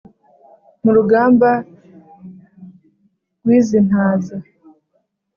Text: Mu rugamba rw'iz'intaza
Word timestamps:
Mu 0.83 0.91
rugamba 0.97 1.49
rw'iz'intaza 3.43 4.35